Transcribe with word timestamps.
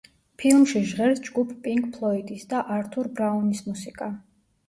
ფილმში 0.43 0.79
ჟღერს 0.91 1.19
ჯგუფ 1.27 1.51
პინკ 1.67 1.91
ფლოიდის 1.97 2.47
და 2.53 2.61
ართურ 2.77 3.11
ბრაუნის 3.19 3.63
მუსიკა. 3.67 4.09